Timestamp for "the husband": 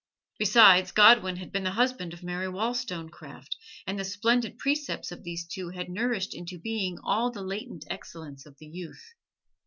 1.63-2.11